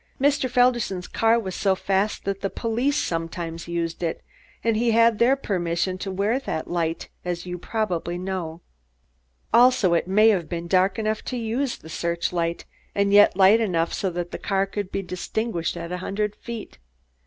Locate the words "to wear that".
5.99-6.67